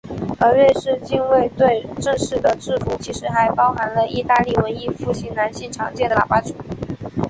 [0.39, 6.55] 而瑞士近卫队正式的制服其实还包含了义大利文艺复兴男性常见的喇叭裙。